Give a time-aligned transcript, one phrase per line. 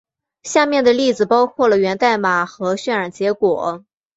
[0.41, 3.83] 下面的例子包括了源代码和渲染结果。